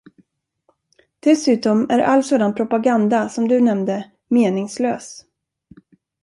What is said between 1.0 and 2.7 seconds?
Dessutom är all sådan